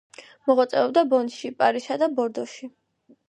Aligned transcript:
მოღვაწეობდა 0.51 1.03
ბონში, 1.11 1.51
პარიზსა 1.59 1.97
და 2.05 2.09
ბორდოში. 2.21 2.73